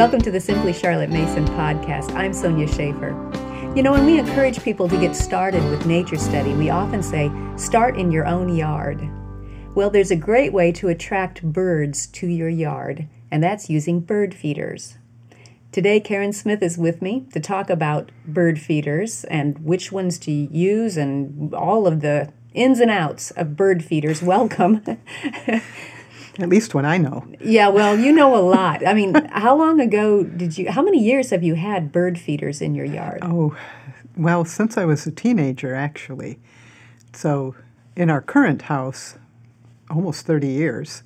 Welcome 0.00 0.22
to 0.22 0.30
the 0.30 0.40
Simply 0.40 0.72
Charlotte 0.72 1.10
Mason 1.10 1.44
podcast. 1.48 2.14
I'm 2.14 2.32
Sonya 2.32 2.66
Shafer. 2.66 3.10
You 3.76 3.82
know, 3.82 3.92
when 3.92 4.06
we 4.06 4.18
encourage 4.18 4.62
people 4.62 4.88
to 4.88 4.98
get 4.98 5.14
started 5.14 5.62
with 5.64 5.84
nature 5.84 6.16
study, 6.16 6.54
we 6.54 6.70
often 6.70 7.02
say, 7.02 7.30
start 7.56 7.98
in 7.98 8.10
your 8.10 8.24
own 8.24 8.48
yard. 8.56 9.06
Well, 9.74 9.90
there's 9.90 10.10
a 10.10 10.16
great 10.16 10.54
way 10.54 10.72
to 10.72 10.88
attract 10.88 11.42
birds 11.42 12.06
to 12.06 12.26
your 12.26 12.48
yard, 12.48 13.08
and 13.30 13.44
that's 13.44 13.68
using 13.68 14.00
bird 14.00 14.32
feeders. 14.32 14.96
Today, 15.70 16.00
Karen 16.00 16.32
Smith 16.32 16.62
is 16.62 16.78
with 16.78 17.02
me 17.02 17.26
to 17.34 17.38
talk 17.38 17.68
about 17.68 18.10
bird 18.26 18.58
feeders 18.58 19.24
and 19.24 19.58
which 19.58 19.92
ones 19.92 20.18
to 20.20 20.32
use 20.32 20.96
and 20.96 21.52
all 21.52 21.86
of 21.86 22.00
the 22.00 22.32
ins 22.54 22.80
and 22.80 22.90
outs 22.90 23.32
of 23.32 23.54
bird 23.54 23.84
feeders. 23.84 24.22
Welcome. 24.22 24.82
At 26.40 26.48
least 26.48 26.74
when 26.74 26.84
I 26.84 26.96
know. 26.96 27.26
Yeah, 27.40 27.68
well, 27.68 27.98
you 27.98 28.12
know 28.12 28.34
a 28.36 28.40
lot. 28.40 28.86
I 28.86 28.94
mean, 28.94 29.14
how 29.30 29.56
long 29.56 29.80
ago 29.80 30.22
did 30.24 30.56
you, 30.56 30.70
how 30.70 30.82
many 30.82 30.98
years 30.98 31.30
have 31.30 31.42
you 31.42 31.54
had 31.54 31.92
bird 31.92 32.18
feeders 32.18 32.62
in 32.62 32.74
your 32.74 32.86
yard? 32.86 33.20
Oh, 33.22 33.56
well, 34.16 34.44
since 34.44 34.78
I 34.78 34.84
was 34.84 35.06
a 35.06 35.10
teenager, 35.10 35.74
actually. 35.74 36.38
So 37.12 37.54
in 37.96 38.10
our 38.10 38.20
current 38.20 38.62
house, 38.62 39.16
almost 39.90 40.26
30 40.26 40.48
years. 40.48 41.02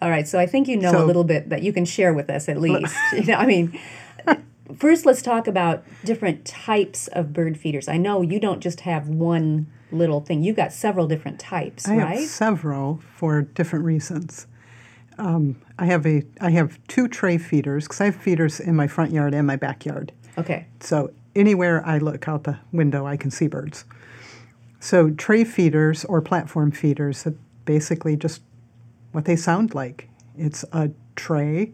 All 0.00 0.10
right, 0.10 0.26
so 0.26 0.38
I 0.38 0.46
think 0.46 0.68
you 0.68 0.76
know 0.76 0.92
so, 0.92 1.04
a 1.04 1.06
little 1.06 1.24
bit 1.24 1.48
that 1.48 1.62
you 1.62 1.72
can 1.72 1.84
share 1.84 2.12
with 2.12 2.28
us 2.28 2.48
at 2.48 2.60
least. 2.60 2.94
you 3.12 3.24
know, 3.24 3.34
I 3.34 3.46
mean, 3.46 3.78
first 4.76 5.06
let's 5.06 5.22
talk 5.22 5.46
about 5.46 5.84
different 6.04 6.44
types 6.44 7.08
of 7.08 7.32
bird 7.32 7.56
feeders. 7.56 7.88
I 7.88 7.96
know 7.96 8.22
you 8.22 8.40
don't 8.40 8.60
just 8.60 8.80
have 8.80 9.08
one 9.08 9.68
little 9.92 10.20
thing. 10.20 10.42
You've 10.42 10.56
got 10.56 10.72
several 10.72 11.06
different 11.06 11.38
types, 11.38 11.88
I 11.88 11.96
right? 11.96 12.18
have 12.20 12.28
several 12.28 13.00
for 13.16 13.42
different 13.42 13.84
reasons. 13.84 14.46
Um, 15.18 15.60
I 15.78 15.86
have 15.86 16.06
a 16.06 16.22
I 16.40 16.50
have 16.50 16.78
two 16.88 17.06
tray 17.08 17.38
feeders 17.38 17.84
because 17.84 18.00
I 18.00 18.06
have 18.06 18.16
feeders 18.16 18.60
in 18.60 18.74
my 18.74 18.86
front 18.86 19.12
yard 19.12 19.34
and 19.34 19.46
my 19.46 19.56
backyard. 19.56 20.12
Okay. 20.38 20.66
So 20.80 21.12
anywhere 21.36 21.86
I 21.86 21.98
look 21.98 22.26
out 22.28 22.44
the 22.44 22.58
window, 22.72 23.06
I 23.06 23.16
can 23.16 23.30
see 23.30 23.46
birds. 23.46 23.84
So 24.80 25.10
tray 25.10 25.44
feeders 25.44 26.04
or 26.06 26.20
platform 26.20 26.72
feeders, 26.72 27.26
basically 27.64 28.16
just 28.16 28.42
what 29.12 29.26
they 29.26 29.36
sound 29.36 29.74
like. 29.74 30.08
It's 30.36 30.64
a 30.72 30.90
tray 31.14 31.72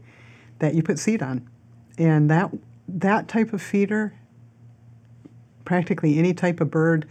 that 0.59 0.75
you 0.75 0.83
put 0.83 0.99
seed 0.99 1.23
on, 1.23 1.49
and 1.97 2.29
that 2.31 2.51
that 2.89 3.29
type 3.29 3.53
of 3.53 3.63
feeder, 3.63 4.15
practically 5.65 6.19
any 6.19 6.35
type 6.35 6.61
of 6.61 6.71
bird 6.71 7.09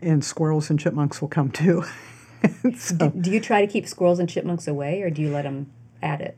and 0.00 0.24
squirrels 0.24 0.70
and 0.70 0.78
chipmunks 0.78 1.20
will 1.20 1.28
come 1.28 1.50
too. 1.50 1.84
so, 2.76 2.96
do, 2.96 3.10
do 3.10 3.30
you 3.30 3.40
try 3.40 3.60
to 3.60 3.66
keep 3.66 3.86
squirrels 3.86 4.18
and 4.18 4.28
chipmunks 4.28 4.68
away, 4.68 5.02
or 5.02 5.10
do 5.10 5.22
you 5.22 5.30
let 5.30 5.42
them 5.42 5.70
at 6.02 6.20
it? 6.20 6.36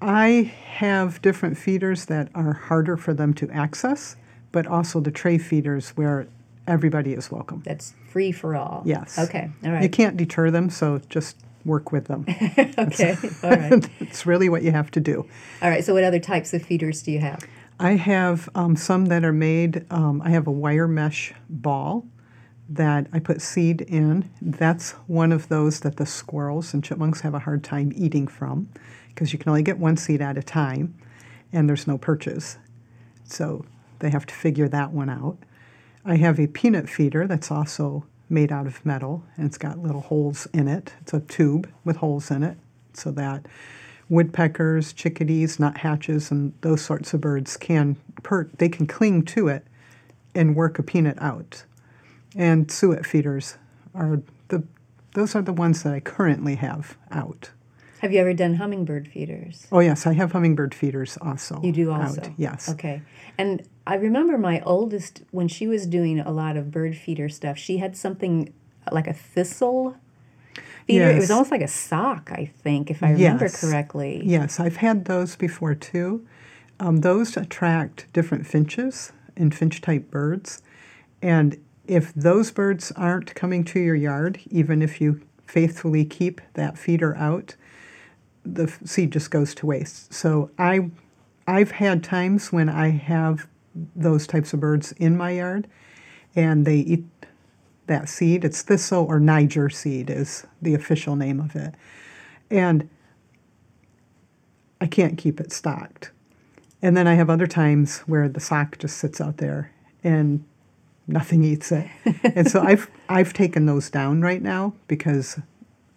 I 0.00 0.52
have 0.74 1.22
different 1.22 1.56
feeders 1.56 2.06
that 2.06 2.28
are 2.34 2.52
harder 2.52 2.96
for 2.96 3.14
them 3.14 3.32
to 3.34 3.50
access, 3.50 4.16
but 4.52 4.66
also 4.66 5.00
the 5.00 5.10
tray 5.10 5.38
feeders 5.38 5.90
where 5.90 6.26
everybody 6.66 7.12
is 7.12 7.30
welcome. 7.30 7.62
That's 7.64 7.94
free 8.08 8.32
for 8.32 8.56
all. 8.56 8.82
Yes. 8.84 9.18
Okay. 9.18 9.50
All 9.64 9.72
right. 9.72 9.82
You 9.82 9.88
can't 9.88 10.16
deter 10.16 10.50
them, 10.50 10.70
so 10.70 11.00
just 11.08 11.36
work 11.64 11.92
with 11.92 12.06
them. 12.06 12.26
okay. 12.78 13.16
all 13.42 13.50
right. 13.50 13.88
It's 14.00 14.26
really 14.26 14.48
what 14.48 14.62
you 14.62 14.72
have 14.72 14.90
to 14.92 15.00
do. 15.00 15.26
All 15.62 15.70
right. 15.70 15.84
So, 15.84 15.94
what 15.94 16.04
other 16.04 16.20
types 16.20 16.52
of 16.52 16.62
feeders 16.62 17.02
do 17.02 17.10
you 17.10 17.20
have? 17.20 17.46
I 17.80 17.92
have 17.92 18.48
um, 18.54 18.76
some 18.76 19.06
that 19.06 19.24
are 19.24 19.32
made. 19.32 19.84
Um, 19.90 20.22
I 20.22 20.30
have 20.30 20.46
a 20.46 20.52
wire 20.52 20.86
mesh 20.86 21.32
ball 21.48 22.06
that 22.68 23.06
I 23.12 23.18
put 23.18 23.42
seed 23.42 23.82
in. 23.82 24.30
That's 24.40 24.92
one 25.06 25.32
of 25.32 25.48
those 25.48 25.80
that 25.80 25.96
the 25.96 26.06
squirrels 26.06 26.72
and 26.72 26.82
chipmunks 26.82 27.20
have 27.20 27.34
a 27.34 27.40
hard 27.40 27.62
time 27.62 27.92
eating 27.94 28.26
from 28.26 28.68
because 29.08 29.32
you 29.32 29.38
can 29.38 29.50
only 29.50 29.62
get 29.62 29.78
one 29.78 29.96
seed 29.96 30.20
at 30.20 30.38
a 30.38 30.42
time 30.42 30.94
and 31.52 31.68
there's 31.68 31.86
no 31.86 31.98
perches. 31.98 32.58
So 33.24 33.64
they 33.98 34.10
have 34.10 34.26
to 34.26 34.34
figure 34.34 34.68
that 34.68 34.92
one 34.92 35.10
out. 35.10 35.38
I 36.04 36.16
have 36.16 36.38
a 36.38 36.46
peanut 36.46 36.88
feeder 36.88 37.26
that's 37.26 37.50
also 37.50 38.04
made 38.28 38.50
out 38.50 38.66
of 38.66 38.84
metal 38.84 39.24
and 39.36 39.46
it's 39.46 39.58
got 39.58 39.78
little 39.78 40.00
holes 40.00 40.46
in 40.52 40.68
it. 40.68 40.94
It's 41.02 41.14
a 41.14 41.20
tube 41.20 41.70
with 41.84 41.96
holes 41.96 42.30
in 42.30 42.42
it 42.42 42.56
so 42.92 43.10
that 43.12 43.46
woodpeckers, 44.08 44.92
chickadees, 44.92 45.58
nuthatches, 45.58 46.30
and 46.30 46.52
those 46.60 46.82
sorts 46.82 47.14
of 47.14 47.20
birds 47.20 47.56
can 47.56 47.96
per- 48.22 48.50
they 48.58 48.68
can 48.68 48.86
cling 48.86 49.24
to 49.24 49.48
it 49.48 49.66
and 50.34 50.56
work 50.56 50.78
a 50.78 50.82
peanut 50.82 51.20
out 51.20 51.64
and 52.36 52.70
suet 52.70 53.06
feeders 53.06 53.56
are 53.94 54.20
the 54.48 54.64
those 55.14 55.34
are 55.34 55.42
the 55.42 55.52
ones 55.52 55.82
that 55.84 55.92
I 55.92 56.00
currently 56.00 56.56
have 56.56 56.96
out. 57.10 57.50
Have 58.00 58.12
you 58.12 58.20
ever 58.20 58.34
done 58.34 58.56
hummingbird 58.56 59.08
feeders? 59.08 59.66
Oh 59.72 59.80
yes, 59.80 60.06
I 60.06 60.12
have 60.12 60.32
hummingbird 60.32 60.74
feeders 60.74 61.16
also. 61.22 61.62
You 61.62 61.72
do 61.72 61.90
also. 61.90 62.20
Out. 62.20 62.30
Yes. 62.36 62.68
Okay. 62.68 63.00
And 63.38 63.66
I 63.86 63.94
remember 63.94 64.36
my 64.36 64.60
oldest 64.60 65.22
when 65.30 65.48
she 65.48 65.66
was 65.66 65.86
doing 65.86 66.20
a 66.20 66.30
lot 66.30 66.56
of 66.56 66.70
bird 66.70 66.96
feeder 66.96 67.28
stuff. 67.28 67.56
She 67.56 67.78
had 67.78 67.96
something 67.96 68.52
like 68.92 69.06
a 69.06 69.14
thistle 69.14 69.96
feeder. 70.86 71.06
Yes. 71.06 71.16
It 71.16 71.20
was 71.20 71.30
almost 71.30 71.50
like 71.50 71.62
a 71.62 71.68
sock, 71.68 72.30
I 72.30 72.50
think, 72.62 72.90
if 72.90 73.02
I 73.02 73.12
remember 73.12 73.46
yes. 73.46 73.60
correctly. 73.60 74.20
Yes, 74.24 74.60
I've 74.60 74.76
had 74.76 75.06
those 75.06 75.36
before 75.36 75.74
too. 75.74 76.26
Um, 76.80 76.98
those 76.98 77.36
attract 77.36 78.12
different 78.12 78.46
finches 78.46 79.12
and 79.36 79.54
finch 79.54 79.80
type 79.80 80.10
birds, 80.10 80.60
and 81.22 81.56
if 81.86 82.12
those 82.14 82.50
birds 82.50 82.92
aren't 82.92 83.34
coming 83.34 83.64
to 83.64 83.80
your 83.80 83.94
yard, 83.94 84.40
even 84.50 84.82
if 84.82 85.00
you 85.00 85.20
faithfully 85.46 86.04
keep 86.04 86.40
that 86.54 86.78
feeder 86.78 87.14
out, 87.16 87.54
the 88.44 88.72
seed 88.84 89.12
just 89.12 89.30
goes 89.30 89.54
to 89.56 89.66
waste. 89.66 90.12
So 90.12 90.50
I, 90.58 90.90
I've 91.46 91.72
had 91.72 92.02
times 92.02 92.52
when 92.52 92.68
I 92.68 92.90
have 92.90 93.46
those 93.94 94.26
types 94.26 94.52
of 94.52 94.60
birds 94.60 94.92
in 94.92 95.16
my 95.16 95.30
yard, 95.32 95.66
and 96.36 96.66
they 96.66 96.78
eat 96.78 97.04
that 97.86 98.08
seed. 98.08 98.44
It's 98.44 98.62
thistle 98.62 99.04
or 99.04 99.20
Niger 99.20 99.68
seed 99.68 100.10
is 100.10 100.46
the 100.62 100.74
official 100.74 101.16
name 101.16 101.40
of 101.40 101.54
it, 101.56 101.74
and 102.50 102.88
I 104.80 104.86
can't 104.86 105.18
keep 105.18 105.40
it 105.40 105.52
stocked. 105.52 106.10
And 106.82 106.96
then 106.96 107.06
I 107.06 107.14
have 107.14 107.30
other 107.30 107.46
times 107.46 108.00
where 108.00 108.28
the 108.28 108.40
sock 108.40 108.78
just 108.78 108.98
sits 108.98 109.20
out 109.20 109.38
there 109.38 109.72
and 110.02 110.44
nothing 111.06 111.44
eats 111.44 111.72
it. 111.78 111.86
and 112.22 112.50
so 112.50 112.60
I've 112.60 112.90
I've 113.08 113.32
taken 113.32 113.66
those 113.66 113.90
down 113.90 114.20
right 114.22 114.42
now 114.42 114.74
because 114.88 115.38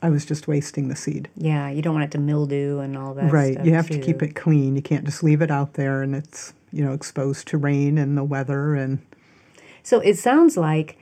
I 0.02 0.10
was 0.10 0.26
just 0.26 0.48
wasting 0.48 0.90
the 0.90 0.96
seed. 0.96 1.30
Yeah, 1.36 1.70
you 1.70 1.82
don't 1.82 1.94
want 1.94 2.06
it 2.06 2.12
to 2.12 2.20
mildew 2.20 2.80
and 2.80 2.98
all 2.98 3.14
that. 3.16 3.32
Right, 3.32 3.64
you 3.66 3.74
have 3.74 3.88
too. 3.88 3.96
to 3.96 4.00
keep 4.00 4.22
it 4.22 4.36
clean. 4.36 4.76
You 4.76 4.82
can't 4.82 5.06
just 5.06 5.24
leave 5.24 5.42
it 5.42 5.52
out 5.52 5.74
there 5.74 6.02
and 6.02 6.16
it's 6.16 6.54
you 6.72 6.84
know 6.84 6.94
exposed 6.94 7.48
to 7.50 7.58
rain 7.58 7.98
and 7.98 8.18
the 8.18 8.24
weather 8.24 8.76
and. 8.76 9.00
So 9.84 10.00
it 10.00 10.18
sounds 10.18 10.58
like. 10.58 10.98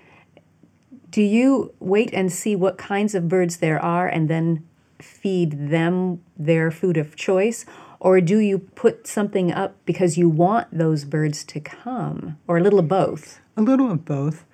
Do 1.12 1.22
you 1.22 1.74
wait 1.80 2.14
and 2.14 2.30
see 2.30 2.58
what 2.58 2.78
kinds 2.78 3.16
of 3.16 3.30
birds 3.30 3.58
there 3.58 3.82
are 3.82 4.06
and 4.06 4.28
then 4.28 4.68
feed 5.06 5.70
them 5.70 6.22
their 6.38 6.72
food 6.72 6.98
of 6.98 7.16
choice? 7.16 7.66
Or 8.00 8.22
do 8.22 8.40
you 8.40 8.60
put 8.60 9.08
something 9.08 9.52
up 9.52 9.76
because 9.86 10.18
you 10.18 10.30
want 10.30 10.68
those 10.78 11.06
birds 11.06 11.44
to 11.46 11.60
come? 11.60 12.38
Or 12.48 12.58
a 12.58 12.62
little 12.62 12.80
of 12.80 12.88
both? 12.88 13.40
A 13.56 13.62
little 13.62 13.92
of 13.92 14.06
both. 14.06 14.46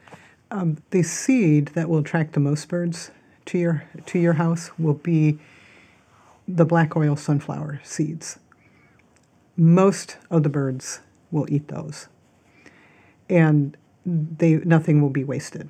Um, 0.51 0.78
the 0.91 1.03
seed 1.03 1.69
that 1.69 1.89
will 1.89 2.00
attract 2.00 2.34
the 2.34 2.39
most 2.39 2.67
birds 2.67 3.12
to 3.45 3.57
your 3.57 3.84
to 4.06 4.19
your 4.19 4.34
house 4.34 4.69
will 4.78 4.94
be 4.94 5.39
the 6.47 6.66
black 6.66 6.95
oil 6.95 7.16
sunflower 7.16 7.81
seeds. 7.83 8.38
Most 9.57 10.18
of 10.29 10.44
the 10.44 10.50
birds 10.50 11.00
will 11.31 11.45
eat 11.50 11.69
those, 11.69 12.07
and 13.29 13.78
they 14.06 14.56
nothing 14.56 15.01
will 15.01 15.09
be 15.09 15.23
wasted. 15.23 15.69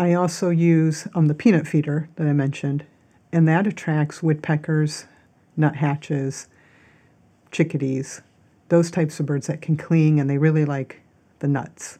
I 0.00 0.14
also 0.14 0.48
use 0.48 1.06
um, 1.14 1.26
the 1.26 1.34
peanut 1.34 1.68
feeder 1.68 2.08
that 2.16 2.26
I 2.26 2.32
mentioned, 2.32 2.86
and 3.32 3.46
that 3.46 3.66
attracts 3.66 4.22
woodpeckers, 4.22 5.04
nuthatches, 5.58 6.48
chickadees, 7.50 8.22
those 8.70 8.90
types 8.90 9.20
of 9.20 9.26
birds 9.26 9.46
that 9.48 9.60
can 9.60 9.76
cling 9.76 10.18
and 10.18 10.30
they 10.30 10.38
really 10.38 10.64
like 10.64 11.02
the 11.40 11.48
nuts. 11.48 11.98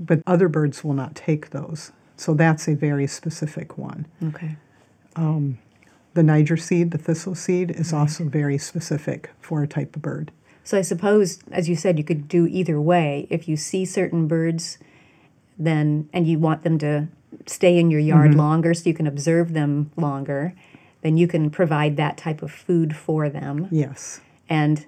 But 0.00 0.22
other 0.26 0.48
birds 0.48 0.82
will 0.82 0.92
not 0.92 1.14
take 1.14 1.50
those. 1.50 1.92
So 2.16 2.34
that's 2.34 2.66
a 2.66 2.74
very 2.74 3.06
specific 3.06 3.78
one. 3.78 4.06
Okay. 4.20 4.56
Um, 5.14 5.58
the 6.14 6.24
Niger 6.24 6.56
seed, 6.56 6.90
the 6.90 6.98
thistle 6.98 7.36
seed, 7.36 7.70
is 7.70 7.92
right. 7.92 8.00
also 8.00 8.24
very 8.24 8.58
specific 8.58 9.30
for 9.40 9.62
a 9.62 9.68
type 9.68 9.94
of 9.94 10.02
bird. 10.02 10.32
So 10.64 10.76
I 10.76 10.82
suppose, 10.82 11.38
as 11.52 11.68
you 11.68 11.76
said, 11.76 11.96
you 11.96 12.02
could 12.02 12.26
do 12.26 12.48
either 12.48 12.80
way. 12.80 13.28
If 13.30 13.46
you 13.46 13.56
see 13.56 13.84
certain 13.84 14.26
birds, 14.26 14.78
then 15.58 16.08
and 16.12 16.26
you 16.26 16.38
want 16.38 16.62
them 16.62 16.78
to 16.78 17.08
stay 17.46 17.78
in 17.78 17.90
your 17.90 18.00
yard 18.00 18.30
mm-hmm. 18.30 18.40
longer, 18.40 18.74
so 18.74 18.88
you 18.88 18.94
can 18.94 19.06
observe 19.06 19.52
them 19.52 19.90
longer, 19.96 20.54
then 21.02 21.16
you 21.16 21.26
can 21.26 21.50
provide 21.50 21.96
that 21.96 22.16
type 22.16 22.42
of 22.42 22.50
food 22.50 22.96
for 22.96 23.28
them. 23.28 23.68
Yes. 23.70 24.20
And 24.48 24.86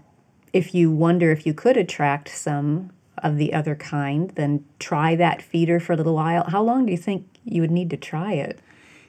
if 0.52 0.74
you 0.74 0.90
wonder 0.90 1.30
if 1.30 1.46
you 1.46 1.54
could 1.54 1.76
attract 1.76 2.28
some 2.28 2.90
of 3.18 3.36
the 3.36 3.52
other 3.52 3.74
kind, 3.74 4.30
then 4.30 4.64
try 4.78 5.14
that 5.16 5.42
feeder 5.42 5.78
for 5.78 5.92
a 5.92 5.96
little 5.96 6.14
while. 6.14 6.44
How 6.48 6.62
long 6.62 6.86
do 6.86 6.92
you 6.92 6.98
think 6.98 7.26
you 7.44 7.60
would 7.60 7.70
need 7.70 7.90
to 7.90 7.96
try 7.96 8.32
it? 8.32 8.58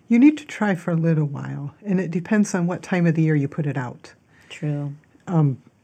You 0.08 0.19
need 0.19 0.38
to 0.40 0.46
try 0.46 0.75
for 0.75 0.92
a 0.92 0.96
little 0.96 1.25
while, 1.25 1.74
and 1.86 2.00
it 2.00 2.12
depends 2.12 2.54
on 2.54 2.68
what 2.68 2.84
time 2.84 3.08
of 3.08 3.16
the 3.16 3.22
year 3.22 3.36
you 3.36 3.48
put 3.48 3.66
it 3.66 3.78
out. 3.78 4.13
True. 4.50 4.94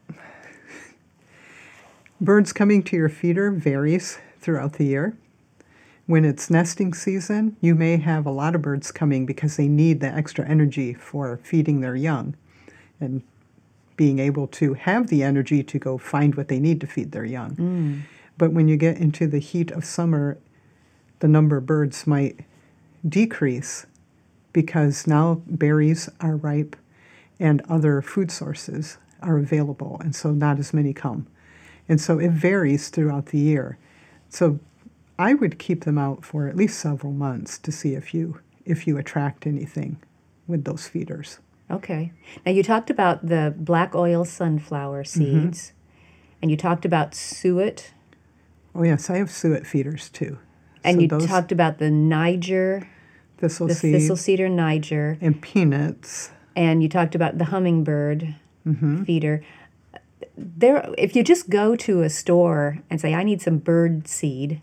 Birds 2.21 2.51
coming 2.51 2.83
to 2.83 2.97
your 2.97 3.07
feeder 3.09 3.51
varies 3.51 4.19
throughout 4.41 4.73
the 4.73 4.83
year. 4.83 5.15
When 6.07 6.23
it's 6.23 6.49
nesting 6.49 6.93
season, 6.93 7.57
you 7.59 7.75
may 7.75 7.97
have 7.97 8.25
a 8.25 8.31
lot 8.31 8.55
of 8.55 8.61
birds 8.61 8.91
coming 8.91 9.25
because 9.25 9.57
they 9.57 9.67
need 9.67 9.99
the 9.99 10.07
extra 10.07 10.47
energy 10.47 10.93
for 10.93 11.37
feeding 11.43 11.81
their 11.81 11.97
young 11.97 12.35
and 13.01 13.21
being 13.97 14.17
able 14.19 14.47
to 14.47 14.73
have 14.75 15.07
the 15.07 15.21
energy 15.21 15.63
to 15.63 15.77
go 15.77 15.97
find 15.97 16.35
what 16.35 16.47
they 16.47 16.59
need 16.59 16.79
to 16.79 16.87
feed 16.87 17.11
their 17.11 17.25
young. 17.25 17.55
Mm. 17.55 18.01
But 18.37 18.53
when 18.53 18.69
you 18.69 18.77
get 18.77 18.97
into 18.97 19.27
the 19.27 19.39
heat 19.39 19.69
of 19.71 19.83
summer, 19.83 20.37
the 21.19 21.27
number 21.27 21.57
of 21.57 21.65
birds 21.65 22.07
might 22.07 22.39
decrease 23.07 23.85
because 24.53 25.07
now 25.07 25.41
berries 25.45 26.09
are 26.21 26.37
ripe 26.37 26.77
and 27.39 27.61
other 27.67 28.01
food 28.01 28.31
sources 28.31 28.97
are 29.21 29.37
available, 29.37 29.99
and 30.03 30.15
so 30.15 30.31
not 30.31 30.57
as 30.57 30.73
many 30.73 30.93
come. 30.93 31.27
And 31.89 31.99
so 31.99 32.17
it 32.17 32.31
varies 32.31 32.89
throughout 32.89 33.27
the 33.27 33.39
year. 33.39 33.77
So 34.29 34.59
I 35.19 35.33
would 35.33 35.57
keep 35.59 35.83
them 35.83 35.97
out 35.97 36.23
for 36.23 36.47
at 36.47 36.55
least 36.55 36.79
several 36.79 37.13
months 37.13 37.57
to 37.59 37.71
see 37.71 37.95
if 37.95 38.13
you 38.13 38.39
if 38.65 38.85
you 38.85 38.97
attract 38.97 39.47
anything 39.47 39.97
with 40.45 40.65
those 40.65 40.87
feeders. 40.87 41.39
Okay. 41.71 42.11
Now 42.45 42.51
you 42.51 42.63
talked 42.63 42.89
about 42.89 43.27
the 43.27 43.53
black 43.57 43.95
oil 43.95 44.25
sunflower 44.25 45.05
seeds, 45.05 45.73
and 46.41 46.51
you 46.51 46.57
talked 46.57 46.85
about 46.85 47.15
suet, 47.15 47.93
Oh 48.75 48.83
yes, 48.83 49.09
I 49.09 49.17
have 49.17 49.31
suet 49.31 49.65
feeders 49.65 50.09
too. 50.09 50.37
and 50.83 50.95
So 50.97 51.01
you 51.01 51.07
those 51.07 51.25
talked 51.25 51.51
about 51.51 51.79
the 51.79 51.89
Niger, 51.89 52.87
thistle 53.37 53.67
the 53.67 53.73
seed 53.75 53.93
thistle 53.95 54.15
cedar 54.15 54.47
Niger, 54.49 55.17
and 55.19 55.41
peanuts. 55.41 56.31
and 56.55 56.83
you 56.83 56.89
talked 56.89 57.15
about 57.15 57.37
the 57.37 57.45
hummingbird 57.45 58.35
Mm-hmm. 58.67 59.03
feeder. 59.05 59.41
There, 60.37 60.93
if 60.97 61.15
you 61.15 61.23
just 61.23 61.49
go 61.49 61.75
to 61.77 62.01
a 62.01 62.09
store 62.09 62.79
and 62.89 62.99
say, 62.99 63.13
"I 63.13 63.23
need 63.23 63.41
some 63.41 63.57
bird 63.59 64.07
seed," 64.09 64.61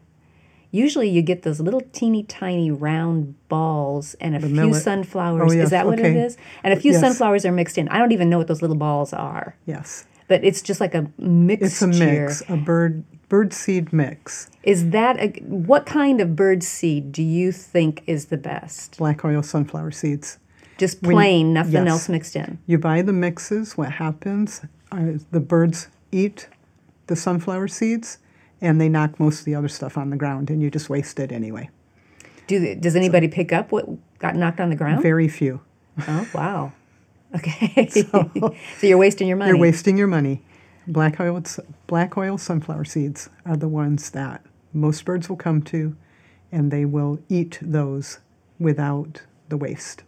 usually 0.74 1.08
you 1.08 1.22
get 1.22 1.42
those 1.42 1.60
little 1.60 1.82
teeny 1.92 2.22
tiny 2.24 2.70
round 2.70 3.34
balls 3.48 4.14
and 4.20 4.34
a 4.34 4.40
few 4.40 4.48
millet. 4.48 4.82
sunflowers. 4.82 5.52
Oh, 5.52 5.54
yes, 5.54 5.64
Is 5.66 5.70
that 5.70 5.86
what 5.86 5.98
it 6.00 6.16
is? 6.16 6.36
And 6.64 6.72
a 6.72 6.76
few 6.76 6.92
Yes. 6.92 7.00
sunflowers 7.00 7.44
are 7.46 7.52
mixed 7.52 7.78
in. 7.78 7.88
I 7.88 7.98
don't 7.98 8.12
even 8.12 8.28
know 8.28 8.38
what 8.38 8.48
those 8.48 8.60
little 8.62 8.76
balls 8.76 9.12
are, 9.12 9.54
Yes, 9.66 10.04
but 10.28 10.42
it's 10.44 10.60
just 10.62 10.80
like 10.80 10.94
a 10.94 11.06
mixture. 11.18 11.66
it's 11.66 11.82
a 11.82 11.86
mix, 11.86 12.42
a 12.48 12.56
bird 12.56 13.04
bird 13.28 13.52
seed 13.52 13.92
mix. 13.92 14.48
Is 14.62 14.90
that 14.90 15.18
a, 15.18 15.28
what 15.46 15.86
kind 15.86 16.20
of 16.20 16.36
bird 16.36 16.62
seed 16.62 17.10
do 17.12 17.22
you 17.22 17.50
think 17.52 18.02
is 18.06 18.26
the 18.26 18.36
best? 18.36 18.98
Black 18.98 19.24
oil 19.24 19.42
sunflower 19.42 19.90
seeds. 19.92 20.38
Just 20.76 21.02
When 21.02 21.14
plain, 21.16 21.52
nothing 21.52 21.72
yes. 21.72 21.88
else 21.88 22.08
mixed 22.08 22.34
in. 22.36 22.58
You 22.66 22.78
buy 22.78 23.00
the 23.02 23.12
mixes. 23.12 23.76
What 23.78 23.92
happens? 23.92 24.60
Uh, 24.92 25.12
the 25.30 25.40
birds 25.40 25.88
eat 26.12 26.48
the 27.06 27.16
sunflower 27.16 27.68
seeds, 27.68 28.18
and 28.64 28.80
they 28.80 28.88
knock 28.88 29.20
most 29.20 29.40
of 29.40 29.44
the 29.44 29.54
other 29.54 29.68
stuff 29.68 29.96
on 29.98 30.10
the 30.10 30.16
ground, 30.16 30.50
and 30.50 30.62
you 30.62 30.70
just 30.70 30.88
waste 30.88 31.18
it 31.20 31.30
anyway. 31.30 31.68
Do 32.46 32.58
they- 32.58 32.74
does 32.74 32.96
anybody 32.96 33.28
pick 33.28 33.52
up 33.52 33.70
what 33.72 33.86
got 34.18 34.34
knocked 34.36 34.60
on 34.60 34.70
the 34.70 34.76
ground? 34.76 35.02
Very 35.02 35.28
few. 35.28 35.60
Oh 36.08 36.26
wow. 36.34 36.72
Okay. 37.36 37.88
So, 37.90 38.54
you're 38.80 38.96
wasting 38.98 39.26
your 39.26 39.36
money. 39.36 39.48
You're 39.50 39.58
wasting 39.58 39.98
your 39.98 40.06
money. 40.06 40.42
Black 40.86 41.18
oil, 41.18 41.42
black 41.88 42.16
oil 42.16 42.38
sunflower 42.38 42.84
seeds 42.84 43.28
are 43.44 43.56
the 43.56 43.66
ones 43.66 44.10
that 44.10 44.44
most 44.72 45.04
birds 45.04 45.28
will 45.28 45.36
come 45.36 45.60
to, 45.62 45.96
and 46.52 46.70
they 46.70 46.84
will 46.84 47.18
eat 47.28 47.58
those 47.60 48.20
without 48.60 49.22
the 49.48 49.56
waste. 49.56 50.04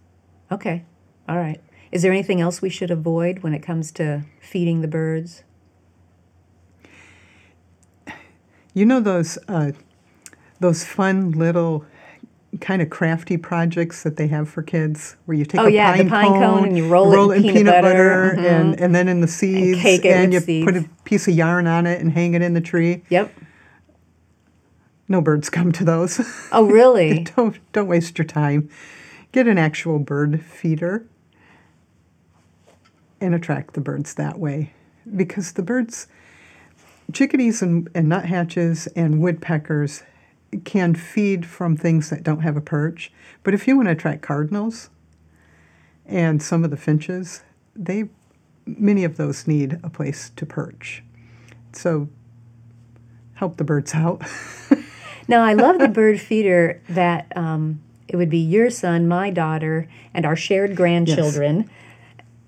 Okay. 0.52 0.84
All 1.28 1.36
right. 1.36 1.60
Is 1.90 2.02
there 2.02 2.12
anything 2.12 2.40
else 2.40 2.62
we 2.62 2.68
should 2.70 2.92
avoid 2.92 3.40
when 3.40 3.54
it 3.54 3.62
comes 3.62 3.90
to 3.92 4.22
feeding 4.40 4.80
the 4.80 4.88
birds? 4.88 5.42
You 8.76 8.84
know 8.84 9.00
those 9.00 9.38
uh, 9.48 9.72
those 10.60 10.84
fun 10.84 11.32
little 11.32 11.86
kind 12.60 12.82
of 12.82 12.90
crafty 12.90 13.38
projects 13.38 14.02
that 14.02 14.18
they 14.18 14.26
have 14.26 14.50
for 14.50 14.62
kids, 14.62 15.16
where 15.24 15.34
you 15.34 15.46
take 15.46 15.62
Oh, 15.62 15.64
a 15.64 15.70
yeah, 15.70 15.96
the 15.96 16.10
pine, 16.10 16.30
pine 16.30 16.40
cone 16.42 16.64
and 16.68 16.76
you 16.76 16.86
roll 16.86 17.30
it 17.32 17.38
in 17.38 17.46
in 17.46 17.54
peanut 17.54 17.80
butter. 17.80 18.34
Mm-hmm. 18.36 18.44
and 18.44 18.78
and 18.78 18.94
then 18.94 19.08
in 19.08 19.22
the 19.22 19.28
seeds, 19.28 19.82
it 19.82 20.04
and 20.04 20.30
you 20.34 20.40
with 20.40 20.64
put 20.66 20.76
a 20.76 20.86
piece 21.04 21.26
of 21.26 21.32
yarn 21.32 21.66
on 21.66 21.86
it 21.86 22.02
and 22.02 22.12
hang 22.12 22.34
it 22.34 22.42
in 22.42 22.52
the 22.52 22.60
tree. 22.60 23.02
Yep. 23.08 23.34
No 25.08 25.22
birds 25.22 25.48
come 25.48 25.72
to 25.72 25.82
those. 25.82 26.20
Oh 26.52 26.66
really? 26.66 27.24
don't 27.36 27.58
don't 27.72 27.88
waste 27.88 28.18
your 28.18 28.26
time. 28.26 28.68
Get 29.32 29.48
an 29.48 29.56
actual 29.56 29.98
bird 29.98 30.44
feeder 30.44 31.06
and 33.22 33.34
attract 33.34 33.72
the 33.72 33.80
birds 33.80 34.12
that 34.16 34.38
way. 34.38 34.74
Because 35.16 35.52
the 35.52 35.62
birds, 35.62 36.08
chickadees 37.12 37.62
and, 37.62 37.88
and 37.94 38.08
nuthatches 38.08 38.86
and 38.88 39.20
woodpeckers 39.20 40.02
can 40.64 40.94
feed 40.94 41.46
from 41.46 41.76
things 41.76 42.10
that 42.10 42.22
don't 42.22 42.40
have 42.40 42.56
a 42.56 42.60
perch. 42.60 43.12
But 43.42 43.54
if 43.54 43.66
you 43.66 43.76
want 43.76 43.88
to 43.88 43.92
attract 43.92 44.22
cardinals 44.22 44.90
and 46.04 46.42
some 46.42 46.64
of 46.64 46.70
the 46.70 46.76
finches, 46.76 47.42
they 47.74 48.08
many 48.66 49.04
of 49.04 49.16
those 49.16 49.46
need 49.46 49.78
a 49.84 49.90
place 49.90 50.30
to 50.34 50.44
perch. 50.44 51.04
So 51.72 52.08
help 53.34 53.58
the 53.58 53.64
birds 53.64 53.94
out. 53.94 54.22
Now 55.28 55.42
I 55.42 55.54
love 55.54 55.78
the 55.78 55.88
bird 55.88 56.20
feeder 56.20 56.80
that 56.88 57.32
um, 57.36 57.80
it 58.06 58.16
would 58.16 58.30
be 58.30 58.38
your 58.38 58.70
son, 58.70 59.08
my 59.08 59.30
daughter, 59.30 59.88
and 60.14 60.24
our 60.24 60.36
shared 60.36 60.76
grandchildren 60.76 61.68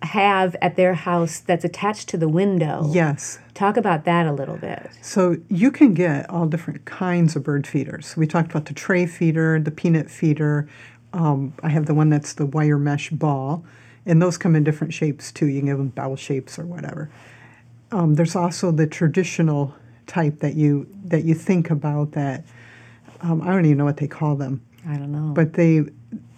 have 0.03 0.55
at 0.63 0.77
their 0.77 0.95
house 0.95 1.41
that's 1.41 1.65
attached 1.65 2.09
to 2.11 2.17
the 2.17 2.29
window. 2.29 2.89
yes. 2.93 3.39
Talk 3.55 3.77
about 3.77 4.05
that 4.05 4.25
a 4.27 4.33
little 4.33 4.57
bit. 4.57 4.89
So 5.03 5.37
you 5.49 5.73
can 5.73 5.93
get 5.93 6.31
all 6.31 6.47
different 6.47 6.85
kinds 6.85 7.35
of 7.35 7.43
bird 7.43 7.67
feeders. 7.67 8.17
We 8.17 8.25
talked 8.25 8.53
about 8.53 8.67
the 8.67 8.75
tray 8.75 9.05
feeder, 9.05 9.59
the 9.59 9.73
peanut 9.73 10.09
feeder. 10.09 10.69
Um, 11.13 11.53
I 11.63 11.71
have 11.71 11.87
the 11.87 11.95
one 11.95 12.09
that's 12.09 12.35
the 12.35 12.47
wire 12.47 12.79
mesh 12.79 13.11
ball, 13.11 13.65
and 14.07 14.23
those 14.23 14.39
come 14.39 14.55
in 14.55 14.63
different 14.63 14.95
shapes 14.95 15.33
too. 15.33 15.47
You 15.47 15.59
can 15.59 15.67
give 15.67 15.79
them 15.79 15.89
bell 15.89 16.15
shapes 16.15 16.57
or 16.57 16.67
whatever. 16.67 17.11
Um, 17.91 18.15
there's 18.15 18.37
also 18.37 18.71
the 18.71 18.87
traditional 18.87 19.75
type 20.07 20.39
that 20.39 20.55
you 20.55 20.87
that 21.05 21.25
you 21.25 21.35
think 21.35 21.71
about 21.71 22.13
that 22.13 22.45
um, 23.23 23.43
I 23.43 23.47
don't 23.47 23.65
even 23.65 23.79
know 23.79 23.85
what 23.85 23.97
they 23.97 24.07
call 24.07 24.37
them, 24.37 24.63
I 24.87 24.97
don't 24.97 25.11
know. 25.11 25.33
but 25.35 25.55
they 25.55 25.83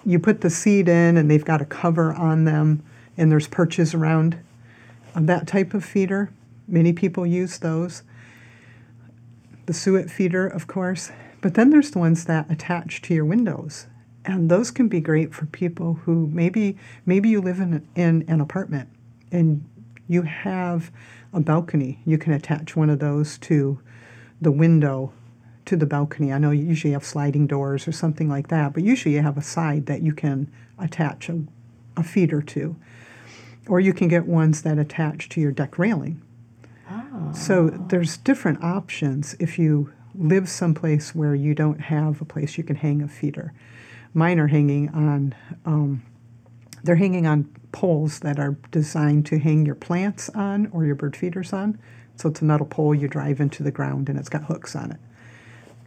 you 0.06 0.18
put 0.18 0.40
the 0.40 0.48
seed 0.48 0.88
in 0.88 1.18
and 1.18 1.30
they've 1.30 1.44
got 1.44 1.60
a 1.60 1.66
cover 1.66 2.14
on 2.14 2.44
them 2.44 2.82
and 3.20 3.30
there's 3.30 3.46
perches 3.46 3.92
around 3.92 4.38
uh, 5.14 5.20
that 5.20 5.46
type 5.46 5.74
of 5.74 5.84
feeder. 5.84 6.32
Many 6.66 6.92
people 6.94 7.26
use 7.26 7.58
those. 7.58 8.02
The 9.66 9.74
suet 9.74 10.10
feeder, 10.10 10.46
of 10.46 10.66
course, 10.66 11.12
but 11.42 11.54
then 11.54 11.70
there's 11.70 11.90
the 11.90 11.98
ones 11.98 12.24
that 12.24 12.50
attach 12.50 13.02
to 13.02 13.14
your 13.14 13.26
windows, 13.26 13.86
and 14.24 14.50
those 14.50 14.70
can 14.70 14.88
be 14.88 15.00
great 15.00 15.34
for 15.34 15.46
people 15.46 15.94
who 16.04 16.28
maybe 16.28 16.76
maybe 17.04 17.28
you 17.28 17.40
live 17.40 17.60
in 17.60 17.86
in 17.94 18.24
an 18.26 18.40
apartment 18.40 18.88
and 19.30 19.64
you 20.08 20.22
have 20.22 20.90
a 21.32 21.40
balcony. 21.40 22.00
You 22.04 22.18
can 22.18 22.32
attach 22.32 22.74
one 22.74 22.90
of 22.90 22.98
those 22.98 23.38
to 23.38 23.80
the 24.40 24.50
window 24.50 25.12
to 25.66 25.76
the 25.76 25.86
balcony. 25.86 26.32
I 26.32 26.38
know 26.38 26.50
you 26.50 26.64
usually 26.64 26.94
have 26.94 27.04
sliding 27.04 27.46
doors 27.46 27.86
or 27.86 27.92
something 27.92 28.28
like 28.28 28.48
that, 28.48 28.72
but 28.72 28.82
usually 28.82 29.14
you 29.14 29.22
have 29.22 29.38
a 29.38 29.42
side 29.42 29.86
that 29.86 30.02
you 30.02 30.14
can 30.14 30.50
attach 30.78 31.28
a, 31.28 31.42
a 31.96 32.02
feeder 32.02 32.42
to. 32.42 32.76
Or 33.70 33.78
you 33.78 33.94
can 33.94 34.08
get 34.08 34.26
ones 34.26 34.62
that 34.62 34.78
attach 34.78 35.28
to 35.30 35.40
your 35.40 35.52
deck 35.52 35.78
railing. 35.78 36.20
Oh. 36.90 37.32
So 37.32 37.68
there's 37.68 38.16
different 38.16 38.64
options 38.64 39.36
if 39.38 39.60
you 39.60 39.92
live 40.14 40.48
someplace 40.48 41.14
where 41.14 41.36
you 41.36 41.54
don't 41.54 41.82
have 41.82 42.20
a 42.20 42.24
place 42.24 42.58
you 42.58 42.64
can 42.64 42.74
hang 42.74 43.00
a 43.00 43.06
feeder. 43.06 43.52
Mine 44.12 44.40
are 44.40 44.48
hanging 44.48 44.88
on, 44.88 45.36
um, 45.64 46.02
they're 46.82 46.96
hanging 46.96 47.28
on 47.28 47.48
poles 47.70 48.18
that 48.20 48.40
are 48.40 48.56
designed 48.72 49.24
to 49.26 49.38
hang 49.38 49.64
your 49.64 49.76
plants 49.76 50.28
on 50.30 50.66
or 50.72 50.84
your 50.84 50.96
bird 50.96 51.14
feeders 51.16 51.52
on. 51.52 51.78
So 52.16 52.28
it's 52.28 52.42
a 52.42 52.44
metal 52.44 52.66
pole 52.66 52.92
you 52.92 53.06
drive 53.06 53.40
into 53.40 53.62
the 53.62 53.70
ground 53.70 54.08
and 54.08 54.18
it's 54.18 54.28
got 54.28 54.44
hooks 54.44 54.74
on 54.74 54.90
it. 54.90 55.00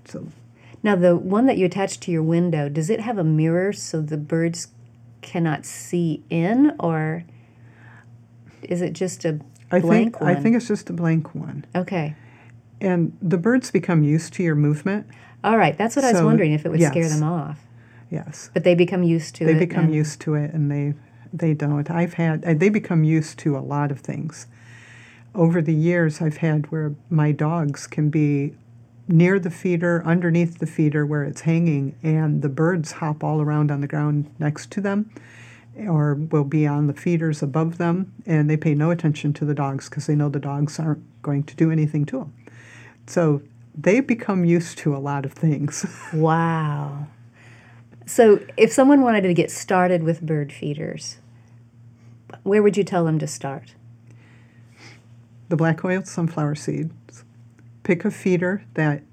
So 0.05 0.27
Now, 0.83 0.95
the 0.95 1.17
one 1.17 1.47
that 1.47 1.57
you 1.57 1.65
attach 1.65 1.99
to 2.01 2.11
your 2.11 2.23
window, 2.23 2.69
does 2.69 2.89
it 2.89 3.01
have 3.01 3.17
a 3.17 3.23
mirror 3.25 3.73
so 3.73 4.01
the 4.01 4.17
birds 4.17 4.69
cannot 5.21 5.65
see 5.65 6.23
in, 6.29 6.75
or 6.79 7.25
is 8.69 8.81
it 8.81 8.93
just 8.93 9.25
a 9.25 9.39
I 9.71 9.79
blank 9.79 10.13
think 10.13 10.21
one? 10.21 10.29
I 10.29 10.39
think 10.39 10.55
it's 10.55 10.67
just 10.67 10.89
a 10.89 10.93
blank 10.93 11.33
one. 11.33 11.65
Okay. 11.75 12.15
And 12.81 13.17
the 13.21 13.37
birds 13.37 13.71
become 13.71 14.03
used 14.03 14.33
to 14.33 14.43
your 14.43 14.55
movement. 14.55 15.07
All 15.43 15.57
right. 15.57 15.77
That's 15.77 15.95
what 15.95 16.05
I 16.05 16.13
was 16.13 16.21
wondering 16.21 16.53
if 16.53 16.65
it 16.65 16.69
would 16.69 16.81
scare 16.81 17.07
them 17.09 17.23
off. 17.23 17.59
Yes. 18.09 18.49
But 18.53 18.63
they 18.63 18.75
become 18.75 19.03
used 19.03 19.35
to 19.35 19.45
they 19.45 19.51
it. 19.51 19.53
They 19.55 19.65
become 19.65 19.89
used 19.89 20.21
to 20.21 20.35
it 20.35 20.53
and 20.53 20.69
they 20.69 20.93
they 21.33 21.53
don't 21.53 21.89
i've 21.89 22.13
had 22.13 22.45
uh, 22.45 22.53
they 22.53 22.69
become 22.69 23.03
used 23.03 23.39
to 23.39 23.57
a 23.57 23.59
lot 23.59 23.91
of 23.91 23.99
things 23.99 24.45
over 25.33 25.61
the 25.61 25.73
years 25.73 26.21
i've 26.21 26.37
had 26.37 26.71
where 26.71 26.93
my 27.09 27.31
dogs 27.31 27.87
can 27.87 28.09
be 28.09 28.53
near 29.07 29.39
the 29.39 29.49
feeder 29.49 30.01
underneath 30.05 30.59
the 30.59 30.67
feeder 30.67 31.05
where 31.05 31.23
it's 31.23 31.41
hanging 31.41 31.95
and 32.03 32.41
the 32.41 32.49
birds 32.49 32.93
hop 32.93 33.23
all 33.23 33.41
around 33.41 33.71
on 33.71 33.81
the 33.81 33.87
ground 33.87 34.29
next 34.37 34.69
to 34.71 34.79
them 34.79 35.09
or 35.77 36.15
will 36.15 36.43
be 36.43 36.67
on 36.67 36.87
the 36.87 36.93
feeders 36.93 37.41
above 37.41 37.77
them, 37.77 38.13
and 38.25 38.49
they 38.49 38.57
pay 38.57 38.75
no 38.75 38.91
attention 38.91 39.33
to 39.33 39.45
the 39.45 39.55
dogs 39.55 39.89
because 39.89 40.07
they 40.07 40.15
know 40.15 40.29
the 40.29 40.39
dogs 40.39 40.79
aren't 40.79 41.03
going 41.21 41.43
to 41.43 41.55
do 41.55 41.71
anything 41.71 42.05
to 42.05 42.19
them. 42.19 42.33
So 43.07 43.41
they 43.75 43.99
become 43.99 44.45
used 44.45 44.77
to 44.79 44.95
a 44.95 44.99
lot 44.99 45.25
of 45.25 45.33
things. 45.33 45.85
Wow. 46.13 47.07
So, 48.05 48.45
if 48.57 48.73
someone 48.73 49.01
wanted 49.01 49.21
to 49.21 49.33
get 49.33 49.49
started 49.49 50.03
with 50.03 50.21
bird 50.21 50.51
feeders, 50.51 51.19
where 52.43 52.61
would 52.61 52.75
you 52.75 52.83
tell 52.83 53.05
them 53.05 53.17
to 53.19 53.27
start? 53.27 53.75
the 55.53 55.57
black 55.57 55.85
oil 55.85 56.03
sunflower 56.03 56.55
seeds. 56.55 57.23
Pick 57.83 58.05
a 58.05 58.09
feeder 58.09 58.65
that 58.73 59.03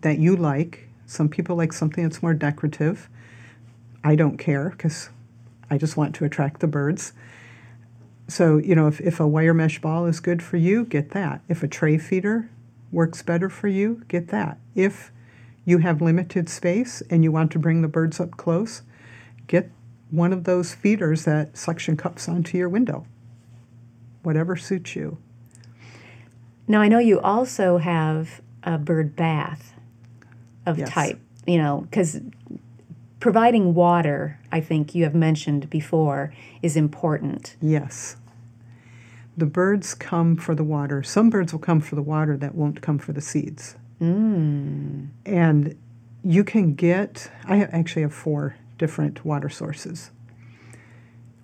that 0.00 0.18
you 0.18 0.34
like. 0.34 0.88
Some 1.06 1.28
people 1.28 1.54
like 1.54 1.72
something 1.72 2.02
that's 2.02 2.20
more 2.20 2.34
decorative. 2.34 3.08
I 4.02 4.16
don't 4.16 4.36
care 4.36 4.70
because 4.70 5.10
I 5.70 5.78
just 5.78 5.96
want 5.96 6.14
to 6.16 6.24
attract 6.24 6.60
the 6.60 6.66
birds. 6.66 7.12
So, 8.28 8.56
you 8.58 8.74
know, 8.74 8.86
if, 8.86 9.00
if 9.00 9.20
a 9.20 9.26
wire 9.26 9.54
mesh 9.54 9.80
ball 9.80 10.06
is 10.06 10.20
good 10.20 10.42
for 10.42 10.56
you, 10.56 10.84
get 10.84 11.10
that. 11.10 11.42
If 11.48 11.62
a 11.62 11.68
tray 11.68 11.98
feeder 11.98 12.48
works 12.90 13.22
better 13.22 13.48
for 13.48 13.68
you, 13.68 14.02
get 14.08 14.28
that. 14.28 14.58
If 14.74 15.10
you 15.64 15.78
have 15.78 16.00
limited 16.00 16.48
space 16.48 17.02
and 17.10 17.24
you 17.24 17.32
want 17.32 17.50
to 17.52 17.58
bring 17.58 17.82
the 17.82 17.88
birds 17.88 18.20
up 18.20 18.36
close, 18.36 18.82
get 19.46 19.70
one 20.10 20.32
of 20.32 20.44
those 20.44 20.74
feeders 20.74 21.24
that 21.24 21.56
suction 21.56 21.96
cups 21.96 22.28
onto 22.28 22.56
your 22.56 22.68
window. 22.68 23.06
Whatever 24.22 24.56
suits 24.56 24.94
you. 24.96 25.18
Now, 26.66 26.80
I 26.80 26.88
know 26.88 26.98
you 26.98 27.20
also 27.20 27.78
have 27.78 28.40
a 28.62 28.78
bird 28.78 29.16
bath 29.16 29.74
of 30.64 30.78
Yes. 30.78 30.88
type, 30.88 31.20
you 31.46 31.58
know, 31.58 31.86
because 31.90 32.20
providing 33.24 33.72
water, 33.72 34.38
I 34.52 34.60
think 34.60 34.94
you 34.94 35.04
have 35.04 35.14
mentioned 35.14 35.70
before, 35.70 36.34
is 36.60 36.76
important. 36.76 37.56
Yes. 37.58 38.16
The 39.34 39.46
birds 39.46 39.94
come 39.94 40.36
for 40.36 40.54
the 40.54 40.62
water. 40.62 41.02
Some 41.02 41.30
birds 41.30 41.50
will 41.50 41.58
come 41.58 41.80
for 41.80 41.94
the 41.94 42.02
water 42.02 42.36
that 42.36 42.54
won't 42.54 42.82
come 42.82 42.98
for 42.98 43.14
the 43.14 43.22
seeds. 43.22 43.76
Mm. 43.98 45.08
And 45.24 45.74
you 46.22 46.44
can 46.44 46.74
get, 46.74 47.30
I 47.46 47.62
actually 47.62 48.02
have 48.02 48.12
four 48.12 48.56
different 48.76 49.24
water 49.24 49.48
sources. 49.48 50.10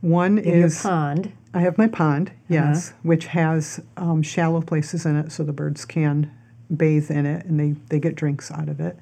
One 0.03 0.37
In 0.37 0.65
is, 0.65 0.83
pond. 0.83 1.33
I 1.55 1.61
have 1.61 1.79
my 1.79 1.89
pond, 1.89 2.31
yes, 2.51 2.93
which 3.03 3.25
has 3.25 3.81
um, 3.97 4.21
shallow 4.21 4.61
places 4.61 5.07
in 5.07 5.17
it 5.17 5.33
so 5.33 5.45
the 5.45 5.55
birds 5.55 5.87
can 5.87 6.31
bathe 6.77 7.11
in 7.11 7.25
it 7.25 7.47
and 7.47 7.59
they, 7.59 7.71
they 7.89 7.99
get 7.99 8.17
drinks 8.17 8.51
out 8.51 8.69
of 8.69 8.81
it. 8.81 8.99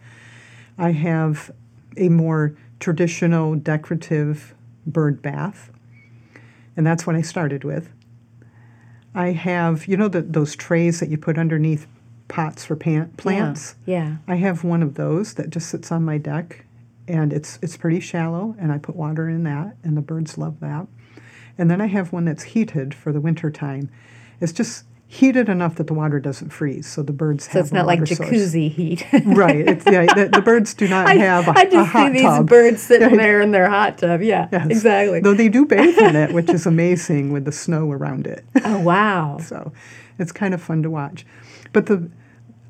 I 0.78 0.92
have 0.92 1.50
a 1.97 2.08
more 2.08 2.54
traditional 2.80 3.54
decorative 3.54 4.54
bird 4.87 5.20
bath, 5.23 5.70
and 6.76 6.87
that's 6.87 7.06
what 7.06 7.16
I 7.16 7.23
started 7.23 7.64
with. 7.64 7.92
I 9.14 9.32
have, 9.32 9.87
you 9.87 9.97
know, 9.97 10.08
the, 10.08 10.23
those 10.23 10.54
trays 10.54 11.00
that 11.00 11.08
you 11.08 11.18
put 11.18 11.38
underneath 11.38 11.87
pots 12.28 12.64
for 12.64 12.76
plants? 12.76 13.75
Yeah. 13.87 14.16
I 14.28 14.37
have 14.37 14.62
one 14.62 14.82
of 14.82 14.94
those 14.94 15.35
that 15.35 15.50
just 15.50 15.68
sits 15.68 15.90
on 15.90 16.04
my 16.04 16.18
deck, 16.18 16.64
and 17.08 17.32
it's 17.32 17.58
it's 17.62 17.76
pretty 17.76 18.00
shallow, 18.00 18.54
and 18.58 18.70
I 18.70 18.78
put 18.78 18.94
water 18.94 19.28
in 19.28 19.42
that, 19.44 19.76
and 19.82 19.97
the 19.97 20.02
birds 20.02 20.38
love 20.38 20.61
that. 20.61 20.87
And 21.56 21.70
then 21.70 21.80
I 21.80 21.87
have 21.87 22.12
one 22.12 22.26
that's 22.26 22.44
heated 22.44 22.94
for 22.94 23.12
the 23.12 23.20
winter 23.20 23.50
time. 23.50 23.90
It's 24.40 24.52
just 24.52 24.85
heated 25.10 25.48
enough 25.48 25.76
that 25.76 25.86
the 25.86 25.94
water 25.94 26.20
doesn't 26.20 26.50
freeze, 26.50 26.86
so 26.86 27.02
the 27.02 27.14
birds 27.14 27.44
So 27.44 27.52
have 27.52 27.62
it's 27.62 27.70
a 27.72 27.74
not 27.76 27.86
like 27.86 28.00
water 28.00 28.14
source. 28.14 28.28
jacuzzi 28.28 28.70
heat. 28.70 29.06
right? 29.24 29.66
It's, 29.66 29.86
yeah, 29.86 30.04
the, 30.04 30.28
the 30.30 30.42
birds 30.42 30.74
do 30.74 30.86
not 30.86 31.06
I, 31.08 31.14
have 31.14 31.48
a, 31.48 31.52
I 31.58 31.64
just 31.64 31.92
see 31.94 32.08
these 32.10 32.22
tub. 32.22 32.46
birds 32.46 32.82
sitting 32.82 33.10
Yeah. 33.12 33.16
there 33.16 33.40
in 33.40 33.50
their 33.50 33.70
hot 33.70 33.96
tub. 33.96 34.20
Yeah, 34.20 34.48
Yes. 34.52 34.66
exactly. 34.68 35.20
Though 35.20 35.32
they 35.32 35.48
do 35.48 35.64
bathe 35.66 35.98
in 35.98 36.14
it, 36.14 36.34
which 36.34 36.50
is 36.50 36.66
amazing 36.66 37.32
with 37.32 37.46
the 37.46 37.52
snow 37.52 37.90
around 37.90 38.26
it. 38.26 38.44
oh, 38.64 38.80
wow. 38.80 39.38
So 39.42 39.72
it's 40.18 40.30
kind 40.30 40.52
of 40.52 40.60
fun 40.60 40.82
to 40.82 40.90
watch. 40.90 41.24
But 41.72 41.86
the 41.86 42.10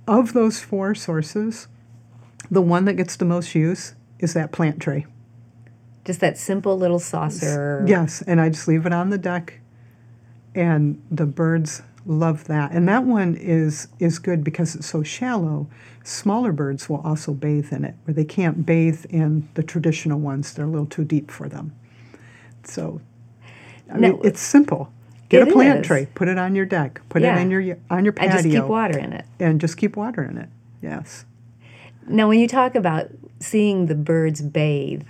of 0.07 0.33
those 0.33 0.61
four 0.61 0.95
sources, 0.95 1.67
the 2.51 2.63
one 2.63 2.85
that 2.85 2.95
gets 2.95 3.17
the 3.17 3.25
most 3.25 3.55
use 3.57 3.95
is 4.21 4.33
that 4.35 4.53
plant 4.53 4.81
tray. 4.81 5.07
Just 6.05 6.21
that 6.21 6.39
simple 6.39 6.79
little 6.79 7.01
saucer. 7.01 7.85
Yes, 7.87 8.23
and 8.29 8.41
I 8.41 8.49
just 8.49 8.69
leave 8.69 8.87
it 8.87 8.93
on 8.93 9.11
the 9.11 9.19
deck, 9.19 9.61
and 10.55 11.03
the 11.11 11.27
birds 11.27 11.83
love 12.09 12.45
that. 12.45 12.73
And 12.73 12.89
that 12.89 13.05
one 13.05 13.37
is 13.37 13.89
is 14.01 14.19
good 14.19 14.43
because 14.43 14.75
it's 14.75 14.87
so 14.87 15.03
shallow. 15.03 15.69
Smaller 16.03 16.53
birds 16.53 16.89
will 16.89 17.03
also 17.03 17.33
bathe 17.35 17.73
in 17.73 17.85
it, 17.85 17.95
where 18.05 18.15
they 18.15 18.25
can't 18.25 18.65
bathe 18.65 19.05
in 19.11 19.47
the 19.55 19.63
traditional 19.63 20.19
ones. 20.19 20.53
They're 20.55 20.65
a 20.65 20.69
little 20.69 20.87
too 20.87 21.05
deep 21.05 21.31
for 21.31 21.49
them. 21.49 21.73
So, 22.65 23.01
I 23.93 23.99
mean, 23.99 24.19
it's 24.25 24.41
simple. 24.41 24.91
Get 25.29 25.43
It 25.43 25.49
a 25.49 25.53
plant 25.53 25.81
is. 25.81 25.87
tray, 25.87 26.07
put 26.15 26.29
it 26.29 26.39
on 26.39 26.55
your 26.55 26.65
deck, 26.65 27.03
put 27.11 27.21
Yeah. 27.21 27.37
it 27.37 27.43
in 27.43 27.51
your 27.51 27.77
on 27.91 28.05
your 28.05 28.13
patio, 28.15 28.31
And 28.37 28.43
just 28.43 28.55
keep 28.55 28.65
water 28.65 28.99
in 28.99 29.13
it. 29.13 29.25
and 29.39 29.61
just 29.61 29.77
keep 29.77 29.97
water 29.97 30.23
in 30.23 30.39
it. 30.39 30.49
Yes. 30.81 31.27
Now, 32.09 32.29
when 32.29 32.39
you 32.41 32.49
talk 32.49 32.75
about 32.75 33.09
seeing 33.39 33.87
the 33.87 33.95
birds 33.95 34.41
bathe, 34.41 35.03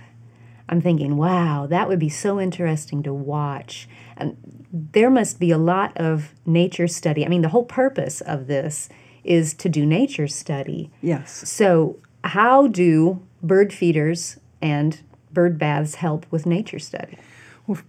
I'm 0.67 0.81
thinking, 0.81 1.15
wow, 1.15 1.65
that 1.67 1.87
would 1.87 1.99
be 1.99 2.09
so 2.09 2.39
interesting 2.41 3.01
to 3.03 3.13
watch. 3.13 3.87
And 4.19 4.37
there 4.71 5.09
must 5.09 5.39
be 5.39 5.51
a 5.51 5.57
lot 5.57 5.95
of 5.97 6.33
nature 6.45 6.87
study. 6.87 7.25
I 7.25 7.29
mean, 7.29 7.41
the 7.41 7.49
whole 7.49 7.65
purpose 7.65 8.21
of 8.21 8.47
this 8.47 8.89
is 9.23 9.53
to 9.55 9.69
do 9.69 9.85
nature 9.85 10.27
study. 10.27 10.91
Yes. 11.01 11.49
So, 11.49 11.97
how 12.23 12.67
do 12.67 13.25
bird 13.41 13.73
feeders 13.73 14.37
and 14.61 15.01
bird 15.31 15.57
baths 15.57 15.95
help 15.95 16.25
with 16.31 16.45
nature 16.45 16.79
study? 16.79 17.17
Well, 17.65 17.79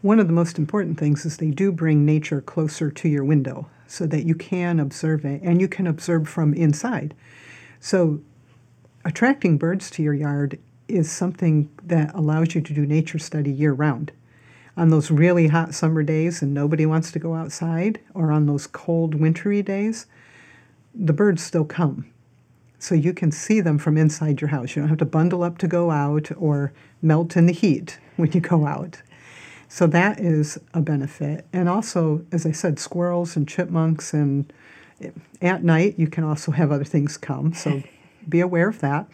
One 0.00 0.18
of 0.18 0.26
the 0.26 0.32
most 0.32 0.58
important 0.58 0.98
things 0.98 1.24
is 1.24 1.36
they 1.36 1.50
do 1.50 1.70
bring 1.70 2.04
nature 2.04 2.40
closer 2.40 2.90
to 2.90 3.08
your 3.08 3.24
window 3.24 3.68
so 3.86 4.06
that 4.06 4.24
you 4.24 4.34
can 4.34 4.80
observe 4.80 5.24
it 5.24 5.42
and 5.42 5.60
you 5.60 5.68
can 5.68 5.86
observe 5.86 6.28
from 6.28 6.54
inside. 6.54 7.14
So, 7.78 8.20
attracting 9.04 9.58
birds 9.58 9.90
to 9.90 10.02
your 10.02 10.14
yard 10.14 10.58
is 10.88 11.10
something 11.10 11.68
that 11.82 12.14
allows 12.14 12.54
you 12.54 12.60
to 12.60 12.72
do 12.72 12.86
nature 12.86 13.18
study 13.18 13.52
year 13.52 13.72
round. 13.72 14.12
On 14.76 14.88
those 14.88 15.10
really 15.10 15.48
hot 15.48 15.74
summer 15.74 16.02
days 16.02 16.40
and 16.40 16.54
nobody 16.54 16.86
wants 16.86 17.12
to 17.12 17.18
go 17.18 17.34
outside, 17.34 18.00
or 18.14 18.32
on 18.32 18.46
those 18.46 18.66
cold 18.66 19.14
wintry 19.14 19.62
days, 19.62 20.06
the 20.94 21.12
birds 21.12 21.42
still 21.42 21.64
come. 21.64 22.06
So 22.78 22.94
you 22.94 23.12
can 23.12 23.30
see 23.30 23.60
them 23.60 23.78
from 23.78 23.96
inside 23.96 24.40
your 24.40 24.48
house. 24.48 24.74
You 24.74 24.82
don't 24.82 24.88
have 24.88 24.98
to 24.98 25.04
bundle 25.04 25.42
up 25.42 25.58
to 25.58 25.68
go 25.68 25.90
out 25.90 26.30
or 26.36 26.72
melt 27.00 27.36
in 27.36 27.46
the 27.46 27.52
heat 27.52 27.98
when 28.16 28.32
you 28.32 28.40
go 28.40 28.66
out. 28.66 29.02
So 29.68 29.86
that 29.86 30.20
is 30.20 30.58
a 30.74 30.80
benefit. 30.80 31.46
And 31.52 31.68
also, 31.68 32.26
as 32.30 32.44
I 32.44 32.52
said, 32.52 32.78
squirrels 32.78 33.36
and 33.36 33.48
chipmunks, 33.48 34.12
and 34.12 34.52
eh, 35.00 35.10
at 35.40 35.64
night 35.64 35.94
you 35.98 36.08
can 36.08 36.24
also 36.24 36.52
have 36.52 36.70
other 36.70 36.84
things 36.84 37.16
come. 37.16 37.54
So 37.54 37.82
be 38.28 38.40
aware 38.40 38.68
of 38.68 38.80
that. 38.80 39.06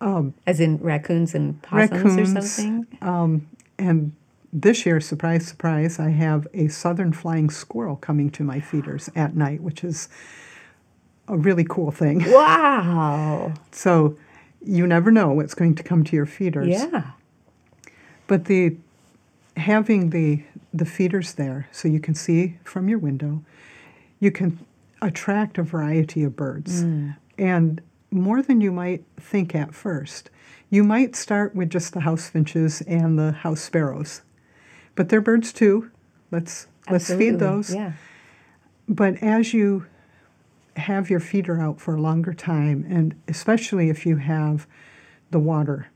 Um, 0.00 0.34
as 0.46 0.58
in 0.60 0.78
raccoons 0.78 1.34
and 1.34 1.60
possums 1.62 1.92
or 1.92 2.04
Raccoons. 2.06 2.52
something? 2.52 2.86
Um, 3.02 3.48
and 3.78 4.12
this 4.52 4.84
year, 4.84 5.00
surprise, 5.00 5.46
surprise, 5.46 5.98
I 5.98 6.10
have 6.10 6.46
a 6.52 6.68
southern 6.68 7.12
flying 7.12 7.50
squirrel 7.50 7.96
coming 7.96 8.30
to 8.30 8.42
my 8.42 8.60
feeders 8.60 9.08
at 9.14 9.36
night, 9.36 9.62
which 9.62 9.84
is 9.84 10.08
a 11.28 11.36
really 11.36 11.64
cool 11.64 11.90
thing. 11.90 12.24
Wow. 12.30 13.52
So 13.70 14.16
you 14.64 14.86
never 14.86 15.10
know 15.10 15.30
what's 15.30 15.54
going 15.54 15.74
to 15.76 15.82
come 15.82 16.04
to 16.04 16.16
your 16.16 16.26
feeders. 16.26 16.68
Yeah. 16.68 17.12
But 18.26 18.46
the 18.46 18.76
having 19.56 20.10
the 20.10 20.42
the 20.72 20.84
feeders 20.84 21.34
there 21.34 21.68
so 21.72 21.88
you 21.88 22.00
can 22.00 22.14
see 22.14 22.58
from 22.64 22.88
your 22.88 22.98
window, 22.98 23.42
you 24.20 24.30
can 24.30 24.58
attract 25.02 25.58
a 25.58 25.62
variety 25.62 26.22
of 26.22 26.36
birds. 26.36 26.82
Hmm. 26.82 27.10
And 27.38 27.80
more 28.10 28.42
than 28.42 28.60
you 28.60 28.72
might 28.72 29.04
think 29.18 29.54
at 29.54 29.74
first. 29.74 30.30
You 30.68 30.84
might 30.84 31.16
start 31.16 31.54
with 31.54 31.70
just 31.70 31.94
the 31.94 32.00
house 32.00 32.28
finches 32.28 32.80
and 32.82 33.18
the 33.18 33.32
house 33.32 33.60
sparrows. 33.60 34.22
But 35.00 35.08
they're 35.08 35.22
birds 35.22 35.54
too. 35.54 35.90
Let's 36.30 36.66
let's 36.90 37.08
feed 37.08 37.38
those. 37.38 37.74
Yeah. 37.74 37.92
But 38.86 39.22
as 39.22 39.54
you 39.54 39.86
have 40.76 41.08
your 41.08 41.20
feeder 41.20 41.58
out 41.58 41.80
for 41.80 41.94
a 41.94 41.98
longer 42.02 42.34
time, 42.34 42.84
and 42.86 43.18
especially 43.26 43.88
if 43.88 44.04
you 44.04 44.16
have 44.16 44.66
the 45.30 45.38
water, 45.38 45.88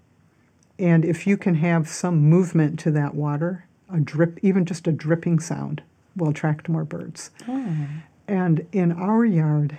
and 0.78 1.04
if 1.04 1.26
you 1.26 1.36
can 1.36 1.56
have 1.56 1.86
some 1.86 2.16
movement 2.16 2.78
to 2.78 2.90
that 2.92 3.14
water, 3.14 3.66
a 3.92 4.00
drip, 4.00 4.38
even 4.40 4.64
just 4.64 4.86
a 4.86 4.92
dripping 4.92 5.38
sound, 5.38 5.82
will 6.16 6.30
attract 6.30 6.70
more 6.70 6.86
birds. 6.86 7.30
Oh. 7.46 7.86
And 8.26 8.66
in 8.72 8.90
our 8.90 9.22
yard, 9.26 9.76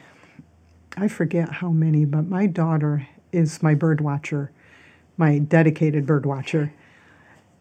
I 0.98 1.08
forget 1.08 1.50
how 1.50 1.72
many, 1.72 2.06
but 2.06 2.28
my 2.28 2.46
daughter 2.46 3.08
is 3.32 3.64
my 3.64 3.74
bird 3.74 4.02
watcher, 4.02 4.52
my 5.18 5.40
dedicated 5.40 6.06
bird 6.06 6.28
watcher. 6.28 6.76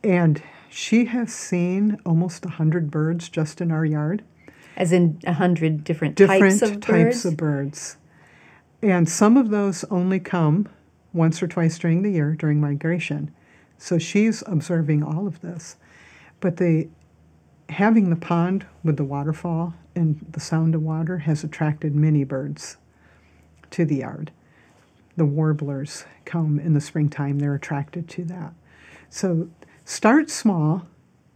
And 0.03 0.43
she 0.75 1.05
has 1.05 1.33
seen 1.33 2.01
almost 2.05 2.45
a 2.45 2.49
100 2.49 2.91
birds 2.91 3.29
just 3.29 3.61
in 3.61 3.71
our 3.71 3.85
yard 3.85 4.25
As 4.77 4.91
in 4.91 5.21
a 5.25 5.35
hundred 5.35 5.85
different, 5.85 6.17
different 6.17 6.59
types 6.59 6.63
of 6.63 6.81
types 6.81 7.23
birds. 7.23 7.25
of 7.25 7.37
birds. 7.37 7.97
And 8.83 9.09
some 9.09 9.37
of 9.37 9.51
those 9.51 9.85
only 9.85 10.19
come 10.19 10.69
once 11.13 11.41
or 11.41 11.47
twice 11.47 11.79
during 11.79 12.03
the 12.03 12.11
year 12.11 12.35
during 12.35 12.61
migration. 12.61 13.33
So 13.79 13.99
she's 13.99 14.43
observing 14.49 15.05
all 15.05 15.29
of 15.29 15.43
this. 15.43 15.77
But 16.41 16.57
the 16.57 16.89
having 17.69 18.11
the 18.11 18.17
pond 18.17 18.67
with 18.83 18.97
the 18.97 19.05
waterfall 19.05 19.75
and 19.95 20.27
the 20.29 20.41
sound 20.41 20.75
of 20.75 20.83
water 20.83 21.19
has 21.19 21.45
attracted 21.45 21.95
many 21.95 22.25
birds 22.25 22.79
to 23.71 23.85
the 23.85 23.99
yard. 23.99 24.33
The 25.17 25.25
warblers 25.25 26.05
come 26.25 26.59
in 26.59 26.75
the 26.75 26.81
springtime, 26.81 27.39
they're 27.39 27.55
attracted 27.55 28.09
to 28.09 28.25
that. 28.25 28.55
So 29.09 29.49
start 29.85 30.31
small 30.31 30.87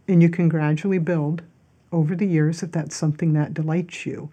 and 0.07 0.21
you 0.21 0.29
can 0.29 0.49
gradually 0.49 0.97
build 0.97 1.43
over 1.91 2.15
the 2.15 2.25
years 2.25 2.63
if 2.63 2.71
that's 2.71 2.95
something 2.95 3.33
that 3.33 3.53
delights 3.53 4.05
you. 4.05 4.31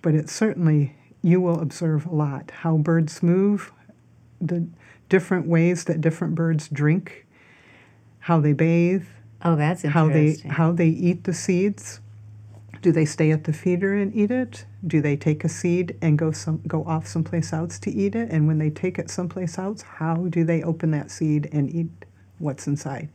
But 0.00 0.14
it 0.14 0.28
certainly, 0.28 0.94
you 1.22 1.40
will 1.40 1.60
observe 1.60 2.06
a 2.06 2.14
lot 2.14 2.50
how 2.50 2.76
birds 2.76 3.22
move, 3.22 3.72
the 4.40 4.66
different 5.08 5.46
ways 5.46 5.84
that 5.84 6.00
different 6.00 6.34
birds 6.34 6.68
drink, 6.68 7.26
how 8.20 8.40
they 8.40 8.52
bathe. 8.52 9.04
Oh, 9.44 9.56
that's 9.56 9.82
how 9.82 10.08
they 10.08 10.36
how 10.48 10.72
they 10.72 10.88
eat 10.88 11.24
the 11.24 11.34
seeds. 11.34 12.00
Do 12.80 12.92
they 12.92 13.04
stay 13.04 13.30
at 13.30 13.44
the 13.44 13.52
feeder 13.52 13.94
and 13.94 14.14
eat 14.14 14.30
it? 14.30 14.64
Do 14.84 15.00
they 15.00 15.16
take 15.16 15.44
a 15.44 15.48
seed 15.48 15.96
and 16.02 16.18
go 16.18 16.32
some 16.32 16.62
go 16.66 16.84
off 16.84 17.06
someplace 17.06 17.52
else 17.52 17.78
to 17.80 17.90
eat 17.90 18.14
it? 18.14 18.30
And 18.30 18.46
when 18.46 18.58
they 18.58 18.70
take 18.70 18.98
it 18.98 19.10
someplace 19.10 19.58
else, 19.58 19.82
how 19.82 20.26
do 20.28 20.44
they 20.44 20.62
open 20.62 20.90
that 20.92 21.10
seed 21.10 21.48
and 21.52 21.72
eat 21.72 21.90
what's 22.42 22.66
inside? 22.66 23.08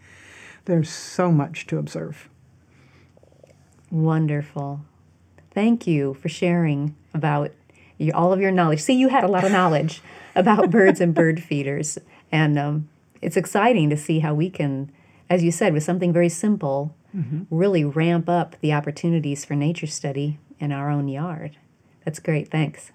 There's 0.65 0.89
so 0.89 1.31
much 1.31 1.67
to 1.67 1.77
observe. 1.77 2.29
Wonderful. 3.91 4.81
Thank 5.51 5.87
you 5.87 6.13
for 6.15 6.29
sharing 6.29 6.95
about 7.13 7.51
your, 7.97 8.15
all 8.15 8.33
of 8.33 8.41
your 8.41 8.51
knowledge. 8.51 8.81
See, 8.81 8.93
you 8.93 9.09
had 9.09 9.23
a 9.23 9.27
lot 9.27 9.43
of 9.43 9.51
knowledge 9.51 10.01
about 10.35 10.69
birds 10.69 11.01
and 11.01 11.13
bird 11.13 11.41
feeders, 11.41 11.97
and 12.31 12.59
um, 12.59 12.89
it's 13.21 13.37
exciting 13.37 13.89
to 13.89 13.97
see 13.97 14.19
how 14.19 14.33
we 14.33 14.49
can, 14.49 14.91
as 15.29 15.43
you 15.43 15.51
said, 15.51 15.73
with 15.73 15.83
something 15.83 16.13
very 16.13 16.29
simple, 16.29 16.95
really 17.49 17.83
ramp 17.83 18.29
up 18.29 18.55
the 18.61 18.73
opportunities 18.73 19.43
for 19.43 19.55
nature 19.55 19.87
study 19.87 20.37
in 20.59 20.71
our 20.71 20.89
own 20.89 21.07
yard. 21.07 21.57
That's 22.05 22.19
great. 22.19 22.49
Thanks. 22.49 22.91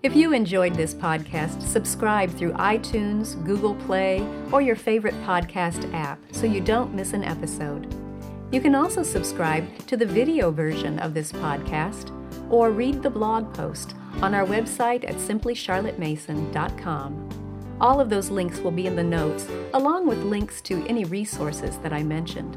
If 0.00 0.14
you 0.14 0.32
enjoyed 0.32 0.74
this 0.74 0.94
podcast, 0.94 1.60
subscribe 1.60 2.30
through 2.30 2.52
iTunes, 2.52 3.34
Google 3.44 3.74
Play, 3.74 4.24
or 4.52 4.62
your 4.62 4.76
favorite 4.76 5.20
podcast 5.24 5.92
app 5.92 6.20
so 6.30 6.46
you 6.46 6.60
don't 6.60 6.94
miss 6.94 7.14
an 7.14 7.24
episode. 7.24 7.92
You 8.52 8.60
can 8.60 8.76
also 8.76 9.02
subscribe 9.02 9.66
to 9.88 9.96
the 9.96 10.06
video 10.06 10.52
version 10.52 11.00
of 11.00 11.14
this 11.14 11.32
podcast 11.32 12.12
or 12.48 12.70
read 12.70 13.02
the 13.02 13.10
blog 13.10 13.52
post 13.52 13.96
on 14.22 14.34
our 14.34 14.46
website 14.46 15.02
at 15.02 15.16
simplycharlottemason.com. 15.16 17.76
All 17.80 18.00
of 18.00 18.08
those 18.08 18.30
links 18.30 18.60
will 18.60 18.70
be 18.70 18.86
in 18.86 18.94
the 18.94 19.02
notes, 19.02 19.48
along 19.74 20.06
with 20.06 20.22
links 20.22 20.60
to 20.62 20.86
any 20.86 21.06
resources 21.06 21.76
that 21.78 21.92
I 21.92 22.04
mentioned. 22.04 22.56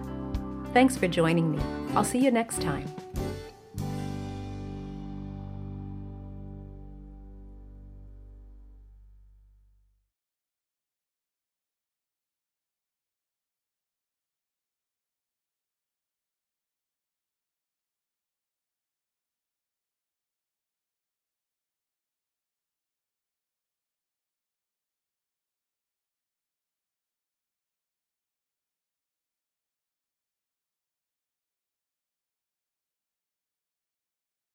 Thanks 0.73 0.95
for 0.95 1.07
joining 1.07 1.51
me. 1.51 1.57
I'll 1.95 2.03
see 2.03 2.19
you 2.19 2.29
next 2.29 2.61
time. 2.61 2.85